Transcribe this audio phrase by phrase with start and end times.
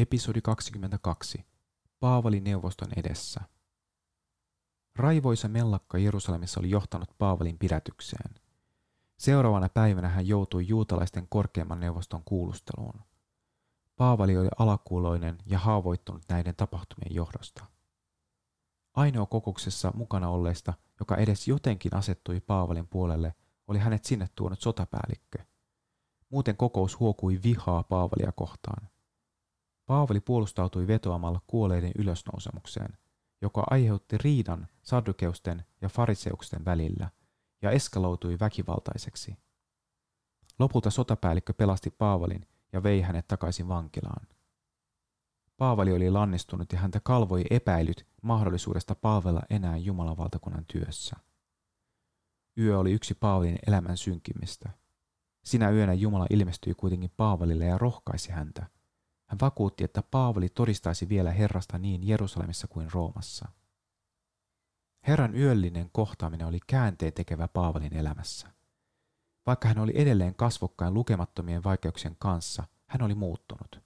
[0.00, 1.44] Episodi 22.
[2.00, 3.40] Paavali neuvoston edessä.
[4.96, 8.34] Raivoisa mellakka Jerusalemissa oli johtanut Paavalin pidätykseen.
[9.16, 13.00] Seuraavana päivänä hän joutui juutalaisten korkeimman neuvoston kuulusteluun.
[13.96, 17.64] Paavali oli alakuuloinen ja haavoittunut näiden tapahtumien johdosta.
[18.94, 23.34] Ainoa kokouksessa mukana olleista, joka edes jotenkin asettui Paavalin puolelle,
[23.66, 25.38] oli hänet sinne tuonut sotapäällikkö.
[26.30, 28.88] Muuten kokous huokui vihaa Paavalia kohtaan.
[29.90, 32.98] Paavali puolustautui vetoamalla kuoleiden ylösnousemukseen,
[33.42, 37.10] joka aiheutti riidan saddukeusten ja fariseuksten välillä
[37.62, 39.36] ja eskaloitui väkivaltaiseksi.
[40.58, 44.26] Lopulta sotapäällikkö pelasti Paavalin ja vei hänet takaisin vankilaan.
[45.56, 51.16] Paavali oli lannistunut ja häntä kalvoi epäilyt mahdollisuudesta palvella enää Jumalan valtakunnan työssä.
[52.58, 54.70] Yö oli yksi Paavalin elämän synkimmistä.
[55.44, 58.66] Sinä yönä Jumala ilmestyi kuitenkin Paavalille ja rohkaisi häntä–
[59.30, 63.48] hän vakuutti, että Paavali todistaisi vielä Herrasta niin Jerusalemissa kuin Roomassa.
[65.06, 68.48] Herran yöllinen kohtaaminen oli käänteen tekevä Paavalin elämässä.
[69.46, 73.80] Vaikka hän oli edelleen kasvokkain lukemattomien vaikeuksien kanssa, hän oli muuttunut.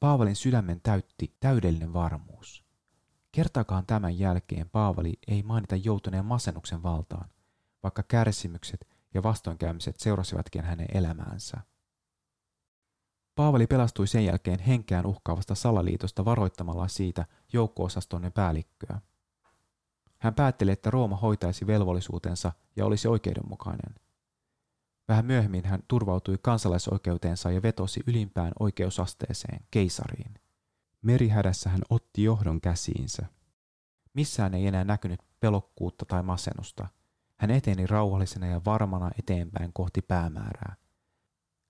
[0.00, 2.64] Paavalin sydämen täytti täydellinen varmuus.
[3.32, 7.30] Kertaakaan tämän jälkeen Paavali ei mainita joutuneen masennuksen valtaan,
[7.82, 11.60] vaikka kärsimykset ja vastoinkäymiset seurasivatkin hänen elämäänsä–
[13.34, 19.00] Paavali pelastui sen jälkeen henkeään uhkaavasta salaliitosta varoittamalla siitä joukko-osastonne päällikköä.
[20.18, 23.94] Hän päätteli, että Rooma hoitaisi velvollisuutensa ja olisi oikeudenmukainen.
[25.08, 30.34] Vähän myöhemmin hän turvautui kansalaisoikeuteensa ja vetosi ylimpään oikeusasteeseen, keisariin.
[31.02, 33.26] Merihädässä hän otti johdon käsiinsä.
[34.14, 36.88] Missään ei enää näkynyt pelokkuutta tai masennusta.
[37.36, 40.74] Hän eteni rauhallisena ja varmana eteenpäin kohti päämäärää.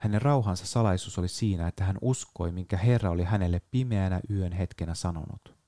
[0.03, 4.95] Hänen rauhansa salaisuus oli siinä, että hän uskoi, minkä Herra oli hänelle pimeänä yön hetkenä
[4.95, 5.62] sanonut.